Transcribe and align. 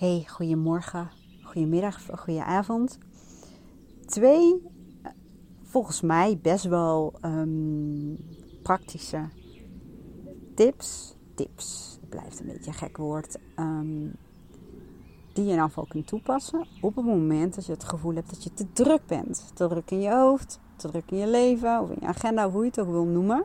Hey, 0.00 0.24
goedemorgen, 0.26 1.10
goedemiddag, 1.42 2.06
goedenavond. 2.14 2.98
Twee, 4.06 4.62
volgens 5.62 6.00
mij 6.00 6.38
best 6.42 6.64
wel 6.64 7.14
um, 7.24 8.16
praktische 8.62 9.28
tips. 10.54 11.14
Tips, 11.34 11.98
het 12.00 12.10
blijft 12.10 12.40
een 12.40 12.46
beetje 12.46 12.66
een 12.66 12.76
gek 12.76 12.96
woord. 12.96 13.38
Um, 13.58 14.12
die 15.32 15.44
je 15.44 15.52
in 15.52 15.60
afval 15.60 15.86
kunt 15.88 16.06
toepassen 16.06 16.66
op 16.80 16.96
het 16.96 17.04
moment 17.04 17.54
dat 17.54 17.66
je 17.66 17.72
het 17.72 17.84
gevoel 17.84 18.14
hebt 18.14 18.30
dat 18.30 18.44
je 18.44 18.54
te 18.54 18.72
druk 18.72 19.06
bent. 19.06 19.50
Te 19.54 19.68
druk 19.68 19.90
in 19.90 20.00
je 20.00 20.12
hoofd, 20.12 20.60
te 20.76 20.88
druk 20.88 21.10
in 21.10 21.18
je 21.18 21.28
leven 21.28 21.80
of 21.80 21.90
in 21.90 21.98
je 22.00 22.06
agenda, 22.06 22.50
hoe 22.50 22.62
je 22.62 22.68
het 22.68 22.80
ook 22.80 22.90
wil 22.90 23.04
noemen. 23.04 23.44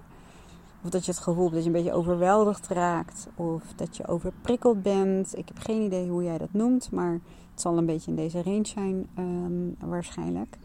Of 0.85 0.91
dat 0.91 1.05
je 1.05 1.11
het 1.11 1.21
gevoel 1.21 1.43
hebt 1.43 1.53
dat 1.53 1.63
je 1.63 1.69
een 1.69 1.75
beetje 1.75 1.93
overweldigd 1.93 2.67
raakt. 2.67 3.27
Of 3.35 3.73
dat 3.75 3.97
je 3.97 4.07
overprikkeld 4.07 4.81
bent. 4.81 5.37
Ik 5.37 5.47
heb 5.47 5.57
geen 5.59 5.81
idee 5.81 6.09
hoe 6.09 6.23
jij 6.23 6.37
dat 6.37 6.53
noemt. 6.53 6.91
Maar 6.91 7.13
het 7.51 7.61
zal 7.61 7.77
een 7.77 7.85
beetje 7.85 8.11
in 8.11 8.17
deze 8.17 8.43
range 8.43 8.67
zijn 8.67 9.07
um, 9.17 9.75
waarschijnlijk. 9.79 10.57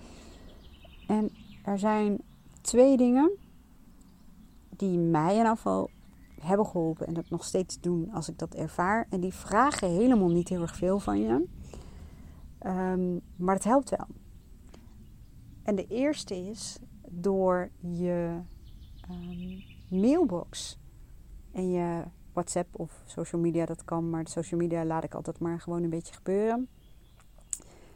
En 1.07 1.31
er 1.65 1.79
zijn 1.79 2.21
twee 2.61 2.97
dingen 2.97 3.31
die 4.77 4.99
mij 4.99 5.37
in 5.37 5.47
afval 5.47 5.91
hebben 6.41 6.67
geholpen. 6.67 7.07
En 7.07 7.15
dat 7.15 7.31
nog 7.31 7.45
steeds 7.45 7.81
doen 7.81 8.11
als 8.13 8.29
ik 8.29 8.39
dat 8.39 8.55
ervaar. 8.55 9.07
En 9.11 9.21
die 9.21 9.35
vragen 9.35 9.91
helemaal 9.91 10.31
niet 10.31 10.49
heel 10.49 10.63
erg 10.63 10.77
veel 10.77 10.99
van 10.99 11.21
je. 11.21 11.47
Um, 12.67 13.21
maar 13.37 13.55
het 13.55 13.65
helpt 13.65 13.91
wel. 13.91 14.07
En 15.63 15.75
de 15.75 15.87
eerste 15.87 16.37
is 16.37 16.79
door 17.09 17.71
je 17.81 18.41
um, 19.11 19.70
mailbox 19.91 20.79
en 21.53 21.71
je 21.71 22.03
WhatsApp 22.33 22.79
of 22.79 23.03
social 23.07 23.41
media, 23.41 23.67
dat 23.67 23.85
kan, 23.85 24.11
maar 24.11 24.25
de 24.25 24.31
social 24.31 24.61
media 24.61 24.85
laat 24.85 25.05
ik 25.05 25.15
altijd 25.15 25.39
maar 25.39 25.61
gewoon 25.61 25.83
een 25.83 25.91
beetje 25.91 26.15
gebeuren. 26.15 26.69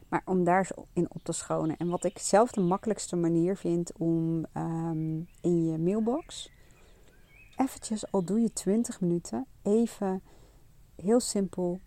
Maar 0.09 0.21
om 0.25 0.43
daar 0.43 0.69
in 0.93 1.07
op 1.13 1.23
te 1.23 1.31
schonen. 1.31 1.77
En 1.77 1.89
wat 1.89 2.03
ik 2.03 2.17
zelf 2.17 2.51
de 2.51 2.61
makkelijkste 2.61 3.15
manier 3.15 3.57
vind 3.57 3.97
om 3.97 4.45
um, 4.57 5.27
in 5.41 5.65
je 5.65 5.77
mailbox, 5.77 6.51
eventjes, 7.57 8.11
al 8.11 8.23
doe 8.23 8.39
je 8.39 8.53
20 8.53 9.01
minuten, 9.01 9.45
even 9.61 10.21
heel 10.95 11.19
simpel 11.19 11.79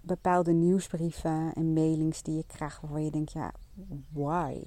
bepaalde 0.00 0.52
nieuwsbrieven 0.52 1.52
en 1.54 1.72
mailings 1.72 2.22
die 2.22 2.36
je 2.36 2.44
krijgt 2.46 2.80
waarvan 2.80 3.04
je 3.04 3.10
denkt, 3.10 3.32
ja, 3.32 3.52
why? 4.12 4.62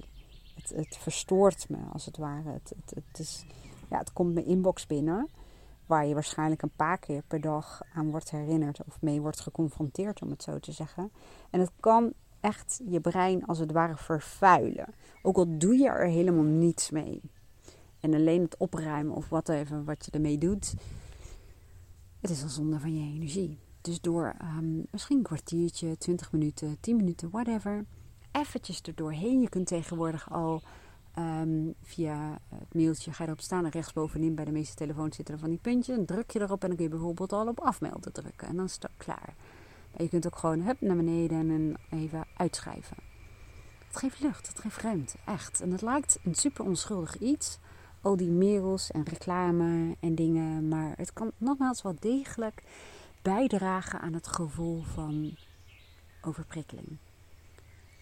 Het, 0.54 0.68
het 0.68 0.96
verstoort 0.96 1.68
me 1.68 1.78
als 1.92 2.04
het 2.04 2.16
ware. 2.16 2.50
Het, 2.50 2.72
het 2.94 3.18
is 3.18 3.46
ja, 3.90 3.98
het 3.98 4.12
komt 4.12 4.34
mijn 4.34 4.46
inbox 4.46 4.86
binnen. 4.86 5.28
Waar 5.86 6.06
je 6.06 6.14
waarschijnlijk 6.14 6.62
een 6.62 6.76
paar 6.76 6.98
keer 6.98 7.22
per 7.26 7.40
dag 7.40 7.82
aan 7.94 8.10
wordt 8.10 8.30
herinnerd 8.30 8.84
of 8.86 9.00
mee 9.00 9.20
wordt 9.20 9.40
geconfronteerd, 9.40 10.22
om 10.22 10.30
het 10.30 10.42
zo 10.42 10.58
te 10.58 10.72
zeggen. 10.72 11.10
En 11.50 11.60
het 11.60 11.70
kan 11.80 12.12
echt 12.40 12.80
je 12.88 13.00
brein 13.00 13.46
als 13.46 13.58
het 13.58 13.72
ware 13.72 13.96
vervuilen. 13.96 14.94
Ook 15.22 15.36
al 15.36 15.58
doe 15.58 15.76
je 15.76 15.88
er 15.88 16.06
helemaal 16.06 16.44
niets 16.44 16.90
mee. 16.90 17.20
En 18.00 18.14
alleen 18.14 18.42
het 18.42 18.56
opruimen 18.56 19.14
of 19.14 19.28
wat 19.28 19.48
even 19.48 19.84
wat 19.84 20.04
je 20.04 20.10
ermee 20.10 20.38
doet, 20.38 20.74
het 22.20 22.30
is 22.30 22.42
een 22.42 22.48
zonde 22.48 22.78
van 22.78 22.94
je 22.94 23.14
energie. 23.14 23.58
Dus 23.80 24.00
door 24.00 24.34
um, 24.42 24.86
misschien 24.90 25.16
een 25.16 25.22
kwartiertje, 25.22 25.96
20 25.96 26.32
minuten, 26.32 26.76
10 26.80 26.96
minuten, 26.96 27.30
whatever, 27.30 27.84
eventjes 28.32 28.82
er 28.82 28.94
doorheen. 28.94 29.40
Je 29.40 29.48
kunt 29.48 29.66
tegenwoordig 29.66 30.32
al 30.32 30.62
Um, 31.18 31.74
via 31.82 32.38
het 32.48 32.74
mailtje 32.74 33.12
ga 33.12 33.22
je 33.22 33.28
erop 33.28 33.40
staan 33.40 33.64
en 33.64 33.70
rechtsbovenin 33.70 34.34
bij 34.34 34.44
de 34.44 34.52
meeste 34.52 34.74
telefoons 34.74 35.16
zitten 35.16 35.34
er 35.34 35.40
van 35.40 35.50
die 35.50 35.58
puntjes. 35.58 35.96
Dan 35.96 36.04
druk 36.04 36.30
je 36.30 36.40
erop 36.40 36.62
en 36.62 36.68
dan 36.68 36.76
kun 36.76 36.84
je 36.84 36.90
bijvoorbeeld 36.90 37.32
al 37.32 37.46
op 37.46 37.60
afmelden 37.60 38.12
drukken. 38.12 38.48
En 38.48 38.56
dan 38.56 38.64
is 38.64 38.72
het 38.72 38.88
klaar. 38.96 39.34
Maar 39.92 40.02
je 40.02 40.08
kunt 40.08 40.26
ook 40.26 40.36
gewoon 40.36 40.60
hup, 40.60 40.80
naar 40.80 40.96
beneden 40.96 41.50
en 41.50 41.74
even 41.90 42.24
uitschrijven. 42.36 42.96
Het 43.86 43.96
geeft 43.96 44.20
lucht, 44.20 44.48
het 44.48 44.60
geeft 44.60 44.80
ruimte, 44.80 45.16
echt. 45.26 45.60
En 45.60 45.70
het 45.70 45.82
lijkt 45.82 46.18
een 46.22 46.34
super 46.34 46.64
onschuldig 46.64 47.18
iets. 47.18 47.58
Al 48.00 48.16
die 48.16 48.30
mails 48.30 48.90
en 48.90 49.04
reclame 49.04 49.96
en 50.00 50.14
dingen. 50.14 50.68
Maar 50.68 50.92
het 50.96 51.12
kan 51.12 51.32
nogmaals 51.36 51.82
wel 51.82 51.96
degelijk 52.00 52.62
bijdragen 53.22 54.00
aan 54.00 54.12
het 54.12 54.26
gevoel 54.26 54.82
van 54.82 55.36
overprikkeling. 56.22 56.96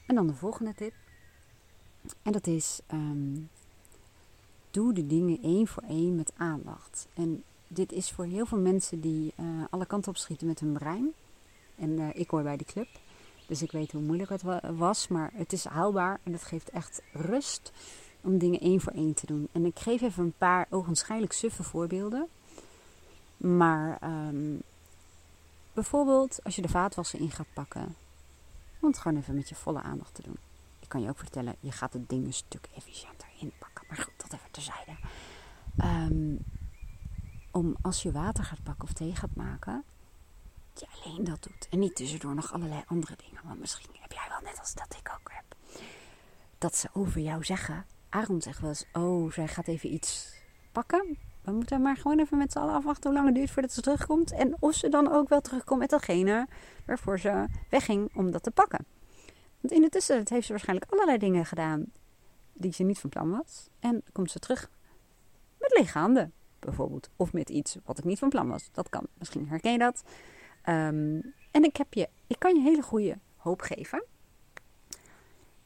En 0.07 0.15
dan 0.15 0.27
de 0.27 0.35
volgende 0.35 0.75
tip 0.75 0.95
en 2.23 2.33
dat 2.33 2.47
is, 2.47 2.81
um, 2.93 3.49
doe 4.71 4.93
de 4.93 5.07
dingen 5.07 5.43
één 5.43 5.67
voor 5.67 5.83
één 5.83 6.15
met 6.15 6.33
aandacht. 6.37 7.07
En 7.15 7.43
dit 7.69 7.93
is 7.93 8.11
voor 8.11 8.25
heel 8.25 8.47
veel 8.47 8.59
mensen 8.59 9.01
die 9.01 9.33
uh, 9.41 9.47
alle 9.71 9.87
kanten 9.87 10.11
op 10.11 10.17
schieten 10.17 10.47
met 10.47 10.61
hun 10.61 10.73
brein. 10.73 11.13
En 11.77 11.91
uh, 11.91 12.09
ik 12.13 12.31
hoor 12.31 12.43
bij 12.43 12.57
die 12.57 12.67
club. 12.67 12.89
Dus 13.47 13.63
ik 13.63 13.73
weet 13.73 13.93
hoe 13.93 14.03
moeilijk 14.03 14.31
het 14.31 14.43
was. 14.77 15.09
Maar 15.09 15.31
het 15.35 15.53
is 15.53 15.65
haalbaar 15.65 16.21
en 16.23 16.33
het 16.33 16.43
geeft 16.43 16.71
echt 16.71 17.03
rust 17.13 17.73
om 18.21 18.39
dingen 18.39 18.61
één 18.61 18.81
voor 18.81 18.93
één 18.93 19.15
te 19.15 19.27
doen. 19.27 19.49
En 19.53 19.65
ik 19.65 19.79
geef 19.79 20.03
even 20.03 20.25
een 20.25 20.35
paar 20.39 20.67
ogenschijnlijk 20.71 21.33
suffe 21.33 21.63
voorbeelden. 21.63 22.27
Maar 23.37 23.99
um, 24.03 24.63
bijvoorbeeld 25.73 26.45
als 26.45 26.57
je 26.57 26.63
de 26.63 26.69
vaatwasser 26.69 27.21
in 27.21 27.31
gaat 27.31 27.53
pakken. 27.55 27.95
Om 28.81 28.89
het 28.89 28.99
gewoon 28.99 29.19
even 29.19 29.35
met 29.35 29.49
je 29.49 29.55
volle 29.55 29.83
aandacht 29.83 30.15
te 30.15 30.23
doen. 30.23 30.37
Ik 30.87 30.93
kan 30.93 31.03
je 31.03 31.09
ook 31.09 31.19
vertellen, 31.19 31.57
je 31.61 31.73
gaat 31.73 31.93
het 31.93 32.09
ding 32.09 32.27
een 32.27 32.33
stuk 32.33 32.69
efficiënter 32.75 33.29
inpakken. 33.41 33.85
Maar 33.89 33.97
goed, 33.97 34.13
dat 34.17 34.33
even 34.33 34.51
terzijde. 34.51 34.97
Um, 35.85 36.39
om 37.51 37.77
als 37.83 38.03
je 38.03 38.13
water 38.13 38.45
gaat 38.45 38.63
pakken 38.63 38.85
of 38.89 38.93
thee 38.93 39.15
gaat 39.15 39.35
maken, 39.35 39.85
je 40.75 40.87
alleen 41.05 41.25
dat 41.25 41.43
doet. 41.43 41.69
En 41.71 41.79
niet 41.79 41.97
tussendoor 41.97 42.35
nog 42.35 42.53
allerlei 42.53 42.83
andere 42.87 43.17
dingen. 43.17 43.43
Want 43.45 43.61
misschien 43.61 43.97
heb 44.01 44.13
jij 44.13 44.27
wel 44.29 44.41
net 44.41 44.59
als 44.61 44.75
dat 44.75 44.97
ik 44.99 45.17
ook 45.21 45.31
heb. 45.33 45.57
Dat 46.59 46.77
ze 46.77 46.89
over 46.93 47.21
jou 47.21 47.45
zeggen. 47.45 47.87
Aaron 48.09 48.43
zegt 48.43 48.61
wel 48.61 48.69
eens, 48.69 48.85
oh, 48.93 49.33
zij 49.33 49.49
gaat 49.49 49.67
even 49.67 49.93
iets 49.93 50.35
pakken. 50.73 51.19
We 51.43 51.53
moeten 51.53 51.83
maar 51.83 51.97
gewoon 51.97 52.19
even 52.19 52.39
met 52.39 52.53
z'n 52.53 52.59
allen 52.59 52.75
afwachten 52.75 53.11
hoe 53.11 53.19
lang 53.19 53.27
het 53.27 53.37
duurt 53.37 53.51
voordat 53.51 53.73
ze 53.73 53.81
terugkomt. 53.81 54.33
En 54.33 54.57
of 54.59 54.75
ze 54.75 54.89
dan 54.89 55.13
ook 55.13 55.29
wel 55.29 55.41
terugkomt 55.41 55.81
met 55.81 55.91
datgene 55.91 56.49
waarvoor 56.85 57.19
ze 57.19 57.47
wegging 57.71 58.17
om 58.17 58.31
dat 58.31 58.43
te 58.43 58.51
pakken. 58.51 58.96
Want 59.67 59.79
in 59.79 59.85
de 59.85 59.93
tussentijd 59.93 60.29
heeft 60.29 60.47
ze 60.47 60.53
waarschijnlijk 60.53 60.93
allerlei 60.93 61.19
dingen 61.19 61.47
gedaan 61.47 61.85
die 62.53 62.73
ze 62.73 62.83
niet 62.83 62.99
van 62.99 63.11
plan 63.11 63.31
was. 63.31 63.69
En 63.79 64.03
komt 64.13 64.31
ze 64.31 64.39
terug 64.39 64.71
met 65.59 65.79
lege 65.79 65.99
handen, 65.99 66.33
bijvoorbeeld. 66.59 67.09
Of 67.17 67.33
met 67.33 67.51
iets 67.51 67.77
wat 67.85 67.99
ik 67.99 68.05
niet 68.05 68.19
van 68.19 68.29
plan 68.29 68.49
was. 68.49 68.69
Dat 68.73 68.89
kan. 68.89 69.07
Misschien 69.19 69.49
herken 69.49 69.73
je 69.73 69.79
dat. 69.79 70.03
Um, 70.69 71.35
en 71.51 71.65
ik, 71.65 71.77
heb 71.77 71.95
je, 71.95 72.09
ik 72.27 72.39
kan 72.39 72.55
je 72.55 72.61
hele 72.61 72.83
goede 72.83 73.19
hoop 73.37 73.61
geven. 73.61 74.05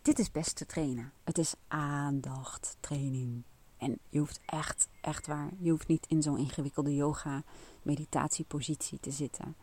Dit 0.03 0.19
is 0.19 0.31
best 0.31 0.57
te 0.57 0.67
trainen. 0.67 1.13
Het 1.25 1.39
is 1.39 1.55
aandachttraining. 1.69 3.43
En 3.77 3.99
je 4.09 4.19
hoeft 4.19 4.41
echt, 4.47 4.89
echt 5.01 5.27
waar, 5.27 5.51
je 5.59 5.71
hoeft 5.71 5.89
niet 5.89 6.07
in 6.07 6.23
zo'n 6.23 6.39
ingewikkelde 6.39 6.95
yoga 6.95 7.43
meditatiepositie 7.83 9.01
te 9.01 9.11
zitten 9.11 9.57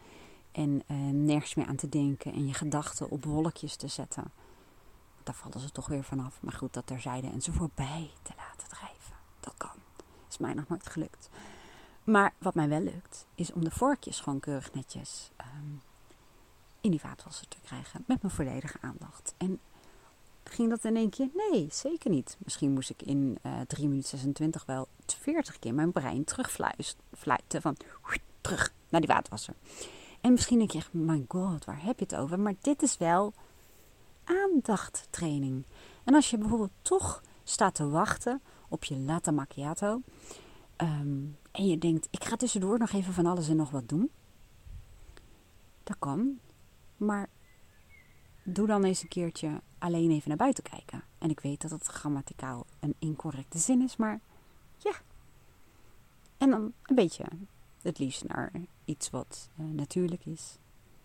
en 0.57 0.83
uh, 0.87 0.97
nergens 1.11 1.55
meer 1.55 1.65
aan 1.65 1.75
te 1.75 1.89
denken 1.89 2.33
en 2.33 2.47
je 2.47 2.53
gedachten 2.53 3.09
op 3.09 3.25
wolkjes 3.25 3.75
te 3.75 3.87
zetten. 3.87 4.31
Daar 5.23 5.35
vallen 5.35 5.59
ze 5.59 5.71
toch 5.71 5.87
weer 5.87 6.03
vanaf. 6.03 6.41
Maar 6.41 6.53
goed, 6.53 6.73
dat 6.73 6.87
terzijde 6.87 7.27
en 7.29 7.41
ze 7.41 7.51
voorbij 7.51 8.09
te 8.21 8.33
laten 8.37 8.69
drijven. 8.69 9.15
Dat 9.39 9.53
kan. 9.57 9.75
Is 10.29 10.37
mij 10.37 10.53
nog 10.53 10.67
nooit 10.67 10.89
gelukt. 10.89 11.29
Maar 12.03 12.33
wat 12.37 12.55
mij 12.55 12.69
wel 12.69 12.79
lukt, 12.79 13.25
is 13.35 13.53
om 13.53 13.63
de 13.63 13.71
vorkjes 13.71 14.19
gewoon 14.19 14.39
keurig 14.39 14.73
netjes 14.73 15.31
um, 15.41 15.81
in 16.81 16.91
die 16.91 16.99
vaatwasser 16.99 17.47
te 17.47 17.57
krijgen. 17.63 18.03
Met 18.07 18.21
mijn 18.21 18.33
volledige 18.33 18.77
aandacht. 18.81 19.33
En 19.37 19.59
ging 20.43 20.69
dat 20.69 20.85
in 20.85 20.95
één 20.95 21.09
keer? 21.09 21.29
Nee, 21.33 21.67
zeker 21.71 22.09
niet. 22.09 22.37
Misschien 22.39 22.73
moest 22.73 22.89
ik 22.89 23.01
in 23.01 23.37
uh, 23.45 23.61
3 23.67 23.87
minuten 23.87 24.09
26 24.09 24.65
wel 24.65 24.87
40 25.05 25.59
keer 25.59 25.73
mijn 25.73 25.91
brein 25.91 26.23
terugfluiten. 26.23 27.61
Van 27.61 27.77
terug 28.41 28.73
naar 28.89 29.01
die 29.01 29.09
vaatwasser. 29.09 29.53
En 30.27 30.33
misschien 30.33 30.57
denk 30.57 30.71
je 30.71 30.81
my 30.91 31.25
god, 31.27 31.65
waar 31.65 31.83
heb 31.83 31.99
je 31.99 32.05
het 32.05 32.15
over? 32.15 32.39
Maar 32.39 32.53
dit 32.61 32.81
is 32.81 32.97
wel 32.97 33.33
aandachttraining. 34.23 35.65
En 36.03 36.13
als 36.13 36.29
je 36.29 36.37
bijvoorbeeld 36.37 36.71
toch 36.81 37.23
staat 37.43 37.75
te 37.75 37.89
wachten 37.89 38.41
op 38.69 38.83
je 38.83 38.97
latte 38.97 39.31
macchiato. 39.31 40.01
Um, 40.77 41.37
en 41.51 41.67
je 41.67 41.77
denkt, 41.77 42.07
ik 42.11 42.23
ga 42.23 42.35
tussendoor 42.35 42.79
nog 42.79 42.91
even 42.91 43.13
van 43.13 43.25
alles 43.25 43.49
en 43.49 43.55
nog 43.55 43.69
wat 43.69 43.89
doen. 43.89 44.11
Dat 45.83 45.95
kan. 45.99 46.39
Maar 46.97 47.29
doe 48.43 48.67
dan 48.67 48.83
eens 48.83 49.01
een 49.01 49.07
keertje 49.07 49.61
alleen 49.77 50.11
even 50.11 50.27
naar 50.27 50.37
buiten 50.37 50.63
kijken. 50.63 51.03
En 51.17 51.29
ik 51.29 51.39
weet 51.39 51.61
dat 51.61 51.71
het 51.71 51.85
grammaticaal 51.85 52.65
een 52.79 52.95
incorrecte 52.99 53.57
zin 53.57 53.81
is, 53.81 53.95
maar 53.95 54.19
ja. 54.77 54.93
En 56.37 56.49
dan 56.49 56.73
een 56.83 56.95
beetje 56.95 57.25
het 57.81 57.99
liefst 57.99 58.23
naar 58.23 58.51
iets 58.85 59.09
wat 59.09 59.49
uh, 59.59 59.65
natuurlijk 59.69 60.25
is. 60.25 60.57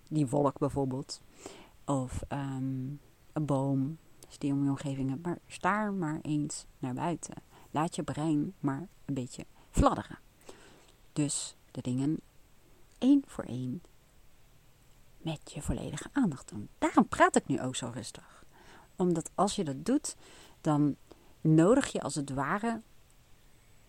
Die 0.08 0.26
wolk 0.26 0.58
bijvoorbeeld. 0.58 1.20
Of 1.84 2.22
um, 2.28 3.00
een 3.32 3.46
boom, 3.46 3.98
als 4.26 4.38
die 4.38 4.52
om 4.52 4.64
je 4.64 4.70
omgeving. 4.70 5.22
Maar 5.22 5.38
staar 5.46 5.92
maar 5.92 6.18
eens 6.22 6.66
naar 6.78 6.94
buiten. 6.94 7.34
Laat 7.70 7.96
je 7.96 8.02
brein 8.02 8.54
maar 8.60 8.88
een 9.04 9.14
beetje 9.14 9.46
fladderen. 9.70 10.18
Dus 11.12 11.56
de 11.70 11.80
dingen 11.80 12.20
één 12.98 13.22
voor 13.26 13.44
één 13.44 13.82
met 15.18 15.52
je 15.52 15.62
volledige 15.62 16.08
aandacht 16.12 16.48
doen. 16.48 16.68
Daarom 16.78 17.08
praat 17.08 17.36
ik 17.36 17.46
nu 17.46 17.60
ook 17.60 17.76
zo 17.76 17.90
rustig. 17.94 18.44
Omdat 18.96 19.30
als 19.34 19.56
je 19.56 19.64
dat 19.64 19.84
doet, 19.84 20.16
dan 20.60 20.96
nodig 21.40 21.92
je 21.92 22.00
als 22.00 22.14
het 22.14 22.30
ware 22.30 22.80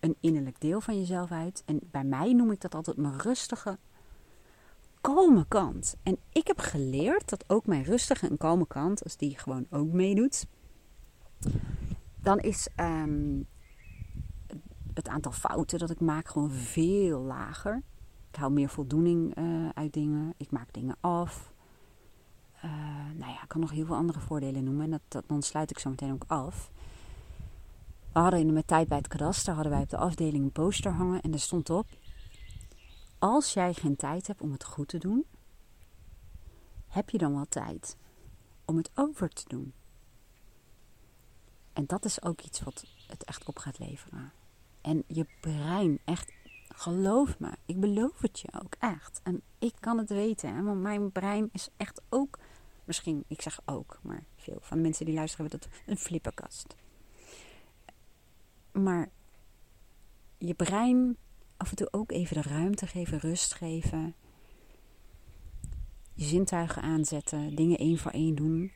een 0.04 0.16
innerlijk 0.20 0.60
deel 0.60 0.80
van 0.80 0.98
jezelf 0.98 1.30
uit. 1.30 1.62
En 1.66 1.80
bij 1.90 2.04
mij 2.04 2.32
noem 2.32 2.50
ik 2.50 2.60
dat 2.60 2.74
altijd 2.74 2.96
mijn 2.96 3.18
rustige, 3.18 3.78
kalme 5.00 5.44
kant. 5.48 5.96
En 6.02 6.18
ik 6.32 6.46
heb 6.46 6.58
geleerd 6.58 7.28
dat 7.28 7.44
ook 7.46 7.66
mijn 7.66 7.82
rustige 7.82 8.28
en 8.28 8.36
kalme 8.36 8.66
kant, 8.66 9.04
als 9.04 9.16
die 9.16 9.38
gewoon 9.38 9.66
ook 9.70 9.92
meedoet, 9.92 10.46
dan 12.20 12.38
is 12.38 12.68
ehm, 12.74 13.42
het 14.94 15.08
aantal 15.08 15.32
fouten 15.32 15.78
dat 15.78 15.90
ik 15.90 16.00
maak 16.00 16.28
gewoon 16.28 16.50
veel 16.50 17.20
lager. 17.20 17.82
Ik 18.30 18.36
hou 18.36 18.52
meer 18.52 18.68
voldoening 18.68 19.38
uh, 19.38 19.68
uit 19.74 19.92
dingen. 19.92 20.34
Ik 20.36 20.50
maak 20.50 20.72
dingen 20.72 20.96
af. 21.00 21.52
Uh, 22.64 22.70
nou 23.16 23.32
ja, 23.32 23.42
ik 23.42 23.48
kan 23.48 23.60
nog 23.60 23.70
heel 23.70 23.86
veel 23.86 23.96
andere 23.96 24.20
voordelen 24.20 24.64
noemen. 24.64 24.84
En 24.84 24.90
dat, 24.90 25.00
dat, 25.08 25.24
dan 25.26 25.42
sluit 25.42 25.70
ik 25.70 25.78
zo 25.78 25.90
meteen 25.90 26.12
ook 26.12 26.24
af. 26.26 26.72
We 28.14 28.20
hadden 28.20 28.40
in 28.40 28.54
de 28.54 28.64
tijd 28.64 28.88
bij 28.88 28.98
het 28.98 29.08
kadaster 29.08 29.54
hadden 29.54 29.72
wij 29.72 29.82
op 29.82 29.88
de 29.88 29.96
afdeling 29.96 30.44
een 30.44 30.52
poster 30.52 30.92
hangen. 30.92 31.20
En 31.20 31.32
er 31.32 31.40
stond 31.40 31.70
op. 31.70 31.86
Als 33.18 33.52
jij 33.52 33.74
geen 33.74 33.96
tijd 33.96 34.26
hebt 34.26 34.40
om 34.40 34.52
het 34.52 34.64
goed 34.64 34.88
te 34.88 34.98
doen, 34.98 35.26
heb 36.88 37.10
je 37.10 37.18
dan 37.18 37.34
wel 37.34 37.46
tijd 37.48 37.96
om 38.64 38.76
het 38.76 38.90
over 38.94 39.28
te 39.28 39.44
doen. 39.46 39.72
En 41.72 41.86
dat 41.86 42.04
is 42.04 42.22
ook 42.22 42.40
iets 42.40 42.60
wat 42.60 42.84
het 43.06 43.24
echt 43.24 43.48
op 43.48 43.58
gaat 43.58 43.78
leveren. 43.78 44.32
En 44.80 45.04
je 45.06 45.26
brein, 45.40 45.98
echt, 46.04 46.32
geloof 46.68 47.38
me, 47.38 47.50
ik 47.66 47.80
beloof 47.80 48.20
het 48.20 48.40
je 48.40 48.48
ook 48.62 48.74
echt. 48.78 49.20
En 49.22 49.42
ik 49.58 49.74
kan 49.80 49.98
het 49.98 50.08
weten, 50.08 50.54
hè, 50.54 50.62
want 50.62 50.80
mijn 50.80 51.12
brein 51.12 51.48
is 51.52 51.68
echt 51.76 52.00
ook, 52.08 52.38
misschien, 52.84 53.24
ik 53.26 53.42
zeg 53.42 53.60
ook, 53.64 53.98
maar 54.02 54.24
veel 54.36 54.58
van 54.60 54.80
mensen 54.80 55.04
die 55.04 55.14
luisteren 55.14 55.50
hebben 55.50 55.68
dat 55.68 55.78
een 55.86 55.98
flipperkast. 55.98 56.74
Maar 58.82 59.10
je 60.38 60.54
brein 60.54 61.16
af 61.56 61.70
en 61.70 61.76
toe 61.76 61.88
ook 61.90 62.10
even 62.10 62.42
de 62.42 62.48
ruimte 62.48 62.86
geven, 62.86 63.18
rust 63.18 63.54
geven. 63.54 64.14
Je 66.14 66.24
zintuigen 66.24 66.82
aanzetten, 66.82 67.54
dingen 67.54 67.78
één 67.78 67.98
voor 67.98 68.10
één 68.10 68.34
doen. 68.34 68.72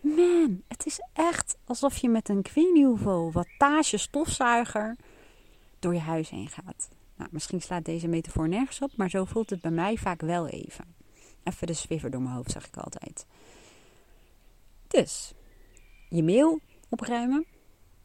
Man, 0.00 0.62
het 0.68 0.86
is 0.86 1.00
echt 1.12 1.58
alsof 1.64 1.96
je 1.96 2.08
met 2.08 2.28
een 2.28 2.46
hoeveel 2.84 3.32
wattage 3.32 3.96
stofzuiger 3.96 4.96
door 5.78 5.94
je 5.94 6.00
huis 6.00 6.30
heen 6.30 6.48
gaat. 6.48 6.88
Nou, 7.16 7.30
misschien 7.32 7.60
slaat 7.60 7.84
deze 7.84 8.08
metafoor 8.08 8.48
nergens 8.48 8.82
op, 8.82 8.96
maar 8.96 9.10
zo 9.10 9.24
voelt 9.24 9.50
het 9.50 9.60
bij 9.60 9.70
mij 9.70 9.96
vaak 9.96 10.20
wel 10.20 10.48
even. 10.48 10.96
Even 11.42 11.66
de 11.66 11.72
swiffer 11.72 12.10
door 12.10 12.22
mijn 12.22 12.34
hoofd, 12.34 12.50
zeg 12.50 12.66
ik 12.66 12.76
altijd. 12.76 13.26
Dus, 14.88 15.32
je 16.08 16.22
mail 16.22 16.60
opruimen. 16.88 17.46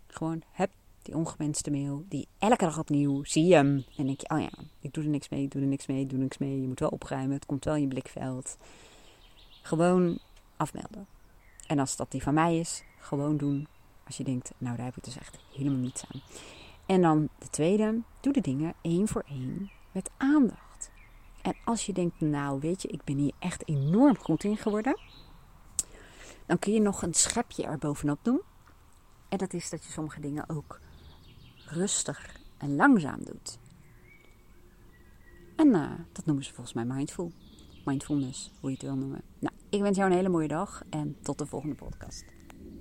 Gewoon, 0.08 0.44
heb 0.52 0.72
die 1.04 1.16
ongewenste 1.16 1.72
mail, 1.72 2.06
die 2.08 2.28
elke 2.40 2.66
dag 2.66 2.80
opnieuw 2.80 3.24
zie 3.24 3.46
je 3.46 3.54
hem. 3.54 3.86
En 3.98 4.06
denk 4.06 4.22
je, 4.22 4.30
oh 4.30 4.40
ja, 4.40 4.52
ik 4.80 4.94
doe 4.94 5.04
er 5.04 5.10
niks 5.10 5.30
mee, 5.30 5.44
ik 5.44 5.52
doe 5.52 5.62
er 5.62 5.68
niks 5.68 5.86
mee, 5.86 6.02
ik 6.02 6.10
doe 6.10 6.18
er 6.18 6.24
niks 6.24 6.38
mee. 6.38 6.62
Je 6.62 6.68
moet 6.68 6.80
wel 6.80 6.90
opruimen, 6.90 7.32
het 7.32 7.46
komt 7.46 7.66
wel 7.66 7.76
in 7.76 7.82
je 7.82 7.88
blikveld. 7.88 8.58
Gewoon 9.62 10.20
afmelden. 10.58 11.08
En 11.68 11.80
als 11.80 11.96
dat 11.96 12.12
die 12.12 12.24
van 12.24 12.34
mij 12.34 12.60
is, 12.60 12.84
gewoon 13.00 13.38
doen. 13.38 13.68
Als 14.06 14.18
je 14.18 14.24
denkt, 14.24 14.52
nou 14.58 14.76
daar 14.76 14.86
heb 14.86 14.98
ik 14.98 15.04
dus 15.04 15.18
echt 15.18 15.38
helemaal 15.54 15.80
niets 15.80 16.04
aan. 16.12 16.22
En 16.86 17.02
dan 17.02 17.30
de 17.40 17.50
tweede, 17.50 18.02
doe 18.20 18.34
de 18.34 18.42
dingen 18.42 18.74
één 18.82 19.08
voor 19.08 19.24
één 19.28 19.72
met 19.92 20.10
aandacht. 20.18 20.92
En 21.42 21.56
als 21.64 21.86
je 21.86 21.94
denkt, 21.94 22.22
nou 22.22 22.60
weet 22.60 22.82
je, 22.82 22.88
ik 22.88 23.04
ben 23.04 23.18
hier 23.18 23.34
echt 23.40 23.68
enorm 23.68 24.18
goed 24.18 24.44
in 24.44 24.58
geworden. 24.58 25.00
Dan 26.46 26.60
kun 26.60 26.74
je 26.74 26.82
nog 26.82 27.02
een 27.02 27.14
schepje 27.14 27.64
er 27.64 27.78
bovenop 27.78 28.20
doen. 28.22 28.42
En 29.30 29.38
dat 29.38 29.54
is 29.54 29.70
dat 29.70 29.86
je 29.86 29.92
sommige 29.92 30.20
dingen 30.20 30.50
ook 30.50 30.80
rustig 31.66 32.36
en 32.58 32.76
langzaam 32.76 33.24
doet. 33.24 33.58
En 35.56 35.68
uh, 35.68 35.92
dat 36.12 36.26
noemen 36.26 36.44
ze 36.44 36.54
volgens 36.54 36.76
mij 36.76 36.86
mindful. 36.86 37.32
Mindfulness, 37.86 38.52
hoe 38.60 38.70
je 38.70 38.76
het 38.76 38.86
wil 38.86 38.96
noemen. 38.96 39.22
Nou, 39.40 39.56
ik 39.70 39.82
wens 39.82 39.98
jou 39.98 40.10
een 40.10 40.16
hele 40.16 40.30
mooie 40.30 40.48
dag 40.48 40.84
en 40.90 41.16
tot 41.22 41.38
de 41.38 41.46
volgende 41.46 41.76
podcast. 41.76 42.26